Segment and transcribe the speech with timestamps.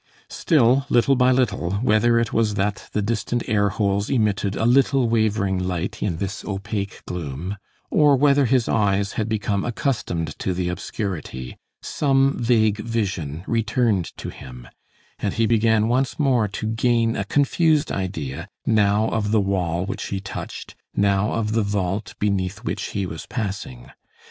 [0.31, 5.07] Still, little by little, whether it was that the distant air holes emitted a little
[5.07, 7.55] wavering light in this opaque gloom,
[7.91, 14.29] or whether his eyes had become accustomed to the obscurity, some vague vision returned to
[14.29, 14.67] him,
[15.19, 20.07] and he began once more to gain a confused idea, now of the wall which
[20.07, 23.91] he touched, now of the vault beneath which he was passing.